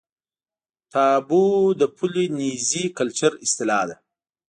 تابو 0.91 1.45
د 1.79 1.81
پولي 1.95 2.25
نیزي 2.37 2.83
کلچر 2.97 3.31
اصطلاح 3.45 3.83
ده. 3.89 3.95